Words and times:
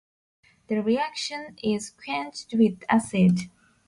The 0.65 0.81
reaction 0.81 1.59
is 1.63 1.91
quenched 1.91 2.55
with 2.55 2.81
acid. 2.89 3.37